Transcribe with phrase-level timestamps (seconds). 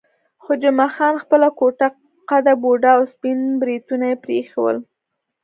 [0.43, 1.87] خو جمعه خان خپله کوټه
[2.29, 4.77] قده، بوډا او سپین بریتونه یې پرې ایښي ول.